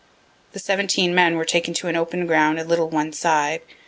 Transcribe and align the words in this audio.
The 0.53 0.57
seventeen 0.57 1.13
men 1.13 1.35
were 1.35 1.45
taken 1.45 1.75
to 1.75 1.87
an 1.87 1.95
open 1.95 2.25
ground, 2.25 2.59
a 2.59 2.63
little 2.63 2.89
one 2.89 3.13
side. 3.13 3.61